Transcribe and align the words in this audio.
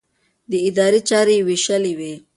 د 0.51 0.53
ادارې 0.67 0.99
چارې 1.09 1.33
يې 1.39 1.45
وېشلې 1.47 1.93
وې. 1.99 2.13